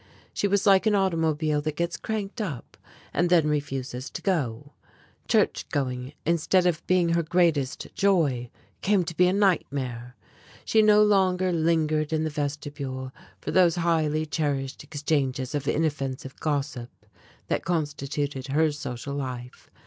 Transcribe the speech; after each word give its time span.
She 0.33 0.47
was 0.47 0.65
like 0.65 0.87
an 0.87 0.95
automobile 0.95 1.61
that 1.61 1.75
gets 1.75 1.95
cranked 1.95 2.41
up 2.41 2.75
and 3.13 3.29
then 3.29 3.47
refuses 3.47 4.09
to 4.09 4.23
go. 4.23 4.73
Church 5.27 5.69
going 5.69 6.13
instead 6.25 6.65
of 6.65 6.83
being 6.87 7.09
her 7.09 7.21
greatest 7.21 7.85
joy 7.93 8.49
came 8.81 9.03
to 9.03 9.15
be 9.15 9.27
a 9.27 9.33
nightmare. 9.33 10.15
She 10.65 10.81
no 10.81 11.03
longer 11.03 11.51
lingered 11.51 12.11
in 12.11 12.23
the 12.23 12.31
vestibule, 12.31 13.11
for 13.41 13.51
those 13.51 13.75
highly 13.75 14.25
cherished 14.25 14.83
exchanges 14.83 15.53
of 15.53 15.67
inoffensive 15.67 16.35
gossip 16.39 16.89
that 17.47 17.63
constituted 17.63 18.47
her 18.47 18.71
social 18.71 19.13
life. 19.13 19.69